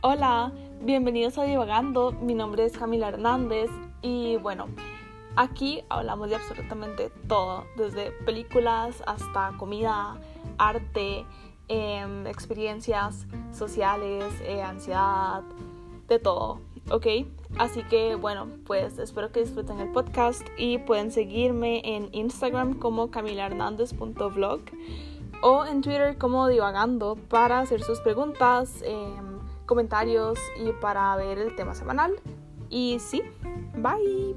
Hola, 0.00 0.52
bienvenidos 0.80 1.38
a 1.38 1.42
Divagando. 1.42 2.12
Mi 2.12 2.32
nombre 2.32 2.64
es 2.64 2.78
Camila 2.78 3.08
Hernández 3.08 3.68
y 4.00 4.36
bueno, 4.36 4.68
aquí 5.34 5.82
hablamos 5.88 6.30
de 6.30 6.36
absolutamente 6.36 7.10
todo, 7.26 7.64
desde 7.76 8.12
películas 8.24 9.02
hasta 9.06 9.54
comida, 9.58 10.16
arte, 10.56 11.26
em, 11.66 12.28
experiencias 12.28 13.26
sociales, 13.50 14.24
eh, 14.42 14.62
ansiedad, 14.62 15.42
de 16.06 16.20
todo, 16.20 16.60
¿ok? 16.92 17.06
Así 17.58 17.82
que 17.82 18.14
bueno, 18.14 18.46
pues 18.66 19.00
espero 19.00 19.32
que 19.32 19.40
disfruten 19.40 19.80
el 19.80 19.90
podcast 19.90 20.46
y 20.56 20.78
pueden 20.78 21.10
seguirme 21.10 21.82
en 21.84 22.08
Instagram 22.12 22.74
como 22.74 23.10
camilahernández.vlog 23.10 24.60
o 25.42 25.66
en 25.66 25.82
Twitter 25.82 26.16
como 26.18 26.46
divagando 26.46 27.16
para 27.16 27.58
hacer 27.58 27.82
sus 27.82 27.98
preguntas. 27.98 28.80
Em, 28.84 29.37
comentarios 29.68 30.40
y 30.56 30.72
para 30.72 31.14
ver 31.14 31.38
el 31.38 31.54
tema 31.54 31.74
semanal. 31.76 32.18
Y 32.68 32.98
sí, 32.98 33.22
bye. 33.76 34.34